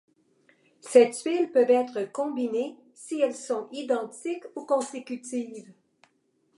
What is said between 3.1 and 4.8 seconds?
elles sont identiques ou